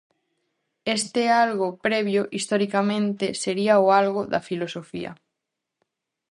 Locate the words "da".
4.33-4.45